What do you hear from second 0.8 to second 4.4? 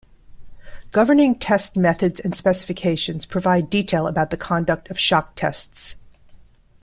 Governing test methods and specifications provide detail about the